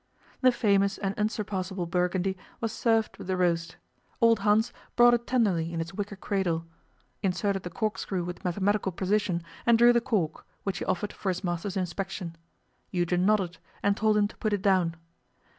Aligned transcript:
The 0.41 0.51
famous 0.51 0.97
and 0.97 1.13
unsurpassable 1.15 1.85
Burgundy 1.85 2.35
was 2.59 2.71
served 2.71 3.17
with 3.17 3.27
the 3.27 3.37
roast. 3.37 3.75
Old 4.19 4.39
Hans 4.39 4.73
brought 4.95 5.13
it 5.13 5.27
tenderly 5.27 5.71
in 5.71 5.79
its 5.79 5.93
wicker 5.93 6.15
cradle, 6.15 6.65
inserted 7.21 7.61
the 7.61 7.69
corkscrew 7.69 8.23
with 8.23 8.43
mathematical 8.43 8.91
precision, 8.91 9.43
and 9.63 9.77
drew 9.77 9.93
the 9.93 10.01
cork, 10.01 10.43
which 10.63 10.79
he 10.79 10.85
offered 10.85 11.13
for 11.13 11.29
his 11.29 11.43
master's 11.43 11.77
inspection. 11.77 12.35
Eugen 12.89 13.27
nodded, 13.27 13.59
and 13.83 13.95
told 13.95 14.17
him 14.17 14.27
to 14.27 14.37
put 14.37 14.53
it 14.53 14.63
down. 14.63 14.95